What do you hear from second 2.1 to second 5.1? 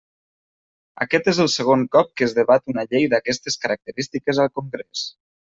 que es debat una llei d'aquestes característiques al Congrés.